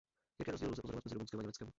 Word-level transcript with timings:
Jasné 0.39 0.51
rozdíly 0.51 0.71
lze 0.71 0.81
pozorovat 0.81 1.05
mezi 1.05 1.13
Rumunskem 1.15 1.39
a 1.39 1.43
Německem. 1.43 1.69